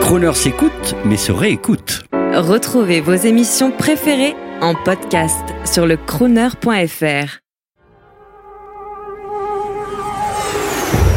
Croner 0.00 0.34
s'écoute, 0.34 0.94
mais 1.04 1.16
se 1.16 1.32
réécoute. 1.32 2.04
Retrouvez 2.34 3.00
vos 3.00 3.14
émissions 3.14 3.70
préférées 3.70 4.34
en 4.60 4.74
podcast 4.74 5.44
sur 5.64 5.86
le 5.86 5.96
crooner.fr. 5.96 7.38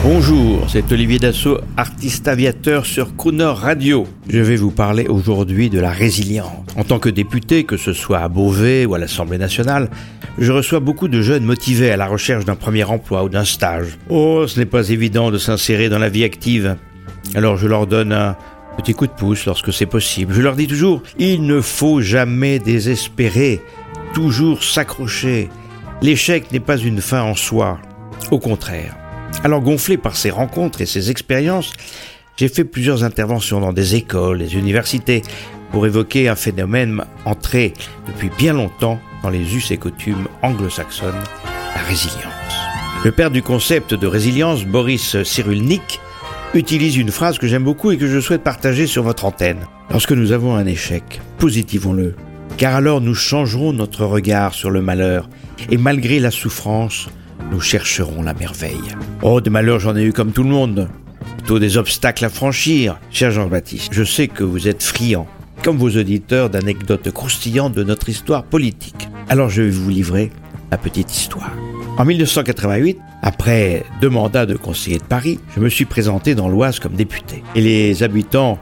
Bonjour, 0.04 0.70
c'est 0.70 0.90
Olivier 0.92 1.20
Dassault, 1.20 1.60
artiste 1.76 2.28
aviateur 2.28 2.86
sur 2.86 3.16
Crooner 3.16 3.52
Radio. 3.54 4.08
Je 4.30 4.40
vais 4.40 4.56
vous 4.56 4.72
parler 4.72 5.08
aujourd'hui 5.08 5.70
de 5.70 5.80
la 5.80 5.92
résilience. 5.92 6.66
En 6.78 6.84
tant 6.84 7.00
que 7.00 7.10
député, 7.10 7.66
que 7.66 7.76
ce 7.76 7.94
soit 7.94 8.20
à 8.20 8.30
Beauvais 8.30 8.86
ou 8.86 8.96
à 8.96 9.00
l'Assemblée 9.00 9.38
nationale, 9.38 9.90
je 10.38 10.52
reçois 10.52 10.80
beaucoup 10.80 11.08
de 11.08 11.22
jeunes 11.22 11.44
motivés 11.44 11.92
à 11.92 11.98
la 11.98 12.08
recherche 12.08 12.46
d'un 12.46 12.56
premier 12.56 12.86
emploi 12.86 13.24
ou 13.24 13.30
d'un 13.30 13.44
stage. 13.44 13.98
Oh, 14.10 14.46
ce 14.48 14.60
n'est 14.60 14.66
pas 14.66 14.90
évident 14.90 15.30
de 15.30 15.38
s'insérer 15.38 15.90
dans 15.90 16.00
la 16.00 16.10
vie 16.10 16.24
active. 16.24 16.78
Alors 17.36 17.58
je 17.58 17.68
leur 17.68 17.88
donne 17.88 18.14
un 18.14 18.38
petit 18.78 18.94
coup 18.94 19.08
de 19.08 19.12
pouce 19.12 19.46
lorsque 19.46 19.74
c'est 19.74 19.86
possible. 19.86 20.34
Je 20.34 20.42
leur 20.42 20.56
dis 20.56 20.68
toujours, 20.68 21.02
il 21.18 21.46
ne 21.46 21.60
faut 21.60 22.00
jamais 22.00 22.60
désespérer, 22.60 23.62
toujours 24.14 24.64
s'accrocher. 24.64 25.50
L'échec 26.02 26.52
n'est 26.52 26.60
pas 26.60 26.78
une 26.78 27.02
fin 27.02 27.24
en 27.24 27.36
soi, 27.36 27.80
au 28.32 28.40
contraire. 28.40 28.96
Alors 29.44 29.62
gonflé 29.62 29.98
par 29.98 30.16
ces 30.16 30.30
rencontres 30.30 30.82
et 30.82 30.86
ces 30.86 31.10
expériences, 31.10 31.74
j'ai 32.38 32.48
fait 32.48 32.64
plusieurs 32.64 33.04
interventions 33.04 33.60
dans 33.60 33.74
des 33.74 33.96
écoles, 33.96 34.40
des 34.40 34.56
universités, 34.56 35.24
pour 35.72 35.86
évoquer 35.86 36.30
un 36.30 36.36
phénomène 36.36 37.04
entré 37.26 37.74
depuis 38.08 38.30
bien 38.38 38.54
longtemps 38.54 39.00
dans 39.24 39.30
les 39.30 39.56
us 39.56 39.72
et 39.72 39.78
coutumes 39.78 40.28
anglo-saxonnes, 40.44 41.24
la 41.76 41.82
résilience. 41.82 42.24
Le 43.04 43.12
père 43.12 43.32
du 43.32 43.42
concept 43.42 43.94
de 43.94 44.08
résilience, 44.08 44.66
Boris 44.66 45.22
Cyrulnik, 45.24 46.00
utilise 46.58 46.98
une 46.98 47.12
phrase 47.12 47.38
que 47.38 47.48
j'aime 47.48 47.64
beaucoup 47.64 47.92
et 47.92 47.98
que 47.98 48.08
je 48.08 48.20
souhaite 48.20 48.44
partager 48.44 48.88
sur 48.88 49.04
votre 49.04 49.26
antenne. 49.26 49.60
Lorsque 49.90 50.12
nous 50.12 50.32
avons 50.32 50.56
un 50.56 50.66
échec, 50.66 51.22
positivons-le, 51.38 52.16
car 52.58 52.76
alors 52.76 53.00
nous 53.00 53.16
changerons 53.16 53.74
notre 53.74 54.06
regard 54.06 54.54
sur 54.54 54.70
le 54.70 54.82
malheur, 54.82 55.30
et 55.70 55.78
malgré 55.78 56.20
la 56.20 56.32
souffrance, 56.32 57.10
nous 57.52 57.62
chercherons 57.62 58.24
la 58.24 58.34
merveille. 58.34 58.96
Oh, 59.22 59.40
des 59.40 59.50
malheurs, 59.50 59.80
j'en 59.80 59.96
ai 59.96 60.04
eu 60.04 60.14
comme 60.14 60.32
tout 60.32 60.44
le 60.44 60.50
monde. 60.50 60.90
Plutôt 61.38 61.60
des 61.60 61.78
obstacles 61.78 62.26
à 62.26 62.30
franchir, 62.30 63.00
cher 63.12 63.32
Jean-Baptiste. 63.32 63.94
Je 63.94 64.04
sais 64.04 64.28
que 64.28 64.44
vous 64.44 64.68
êtes 64.68 64.84
friand, 64.84 65.28
comme 65.64 65.78
vos 65.78 65.92
auditeurs, 65.92 66.50
d'anecdotes 66.50 67.12
croustillantes 67.12 67.74
de 67.74 67.84
notre 67.84 68.10
histoire 68.10 68.44
politique. 68.44 69.08
Alors 69.30 69.50
je 69.50 69.62
vais 69.62 69.70
vous 69.70 69.90
livrer 69.90 70.32
la 70.72 70.78
petite 70.78 71.16
histoire. 71.16 71.52
En 71.98 72.06
1988, 72.06 73.00
après 73.24 73.84
deux 74.02 74.10
mandats 74.10 74.46
de 74.46 74.56
conseiller 74.56 75.00
de 75.00 75.04
Paris, 75.04 75.40
je 75.56 75.60
me 75.60 75.68
suis 75.68 75.86
présenté 75.86 76.36
dans 76.36 76.48
l'Oise 76.48 76.80
comme 76.80 76.94
député. 76.94 77.44
Et 77.56 77.62
les 77.62 78.04
habitants 78.04 78.60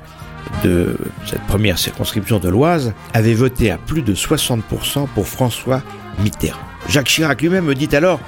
de 0.64 0.97
cette 1.25 1.42
première 1.42 1.77
circonscription 1.77 2.39
de 2.39 2.47
l'Oise 2.47 2.94
avaient 3.14 3.33
voté 3.33 3.72
à 3.72 3.77
plus 3.77 4.03
de 4.03 4.16
60% 4.16 5.08
pour 5.14 5.27
François 5.27 5.81
Mitterrand. 6.23 6.59
Jacques 6.88 7.08
Chirac 7.08 7.42
lui-même 7.42 7.66
me 7.66 7.75
dit 7.75 7.94
alors 7.94 8.22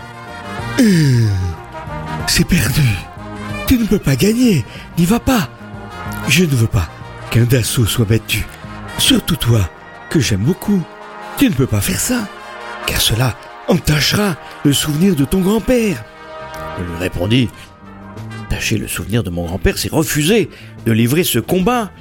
euh, 0.81 1.27
C'est 2.27 2.45
perdu. 2.45 2.81
Tu 3.65 3.77
ne 3.77 3.85
peux 3.85 3.99
pas 3.99 4.17
gagner. 4.17 4.65
N'y 4.97 5.05
va 5.05 5.21
pas. 5.21 5.49
Je 6.27 6.43
ne 6.43 6.49
veux 6.49 6.67
pas 6.67 6.89
qu'un 7.31 7.43
Dassault 7.43 7.85
soit 7.85 8.05
battu. 8.05 8.45
Surtout 8.97 9.37
toi, 9.37 9.69
que 10.09 10.19
j'aime 10.19 10.43
beaucoup. 10.43 10.81
Tu 11.37 11.47
ne 11.47 11.53
peux 11.53 11.67
pas 11.67 11.81
faire 11.81 11.99
ça. 11.99 12.27
Car 12.85 12.99
cela 12.99 13.35
entachera 13.67 14.35
le 14.63 14.73
souvenir 14.73 15.15
de 15.15 15.25
ton 15.25 15.41
grand-père. 15.41 16.03
Je 16.77 16.83
lui 16.83 16.97
répondis 16.99 17.49
Tâcher 18.49 18.77
le 18.77 18.87
souvenir 18.87 19.23
de 19.23 19.29
mon 19.29 19.45
grand-père, 19.45 19.77
c'est 19.77 19.91
refuser 19.91 20.49
de 20.85 20.91
livrer 20.91 21.23
ce 21.23 21.39
combat. 21.39 21.91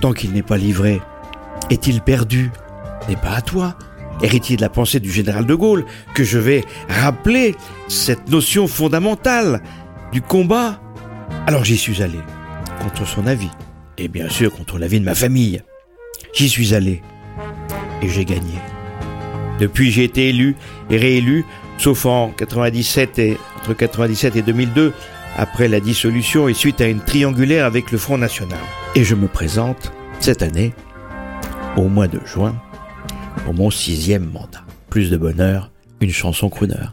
Tant 0.00 0.12
qu'il 0.12 0.32
n'est 0.32 0.42
pas 0.42 0.56
livré, 0.56 1.00
est-il 1.70 2.00
perdu? 2.00 2.50
N'est 3.08 3.16
pas 3.16 3.34
à 3.36 3.40
toi, 3.40 3.76
héritier 4.22 4.56
de 4.56 4.62
la 4.62 4.68
pensée 4.68 5.00
du 5.00 5.10
général 5.10 5.44
de 5.44 5.54
Gaulle, 5.54 5.84
que 6.14 6.24
je 6.24 6.38
vais 6.38 6.64
rappeler 6.88 7.54
cette 7.88 8.28
notion 8.28 8.68
fondamentale 8.68 9.60
du 10.12 10.22
combat. 10.22 10.80
Alors 11.46 11.64
j'y 11.64 11.76
suis 11.76 12.02
allé, 12.02 12.18
contre 12.80 13.06
son 13.06 13.26
avis, 13.26 13.50
et 13.98 14.08
bien 14.08 14.28
sûr 14.28 14.52
contre 14.52 14.78
l'avis 14.78 15.00
de 15.00 15.04
ma 15.04 15.14
famille. 15.14 15.62
J'y 16.32 16.48
suis 16.48 16.74
allé, 16.74 17.02
et 18.02 18.08
j'ai 18.08 18.24
gagné. 18.24 18.54
Depuis, 19.60 19.90
j'ai 19.90 20.04
été 20.04 20.28
élu 20.28 20.56
et 20.90 20.96
réélu, 20.96 21.44
sauf 21.78 22.06
en 22.06 22.30
97 22.30 23.18
et, 23.18 23.38
entre 23.60 23.74
97 23.74 24.36
et 24.36 24.42
2002, 24.42 24.92
après 25.36 25.68
la 25.68 25.80
dissolution 25.80 26.48
et 26.48 26.54
suite 26.54 26.80
à 26.80 26.86
une 26.86 27.00
triangulaire 27.00 27.64
avec 27.64 27.90
le 27.92 27.98
Front 27.98 28.18
National. 28.18 28.58
Et 28.94 29.04
je 29.04 29.14
me 29.14 29.28
présente 29.28 29.92
cette 30.20 30.42
année, 30.42 30.72
au 31.76 31.88
mois 31.88 32.08
de 32.08 32.20
juin, 32.24 32.56
pour 33.44 33.54
mon 33.54 33.70
sixième 33.70 34.30
mandat. 34.30 34.64
Plus 34.90 35.10
de 35.10 35.16
bonheur, 35.16 35.70
une 36.00 36.10
chanson 36.10 36.48
crooner. 36.48 36.86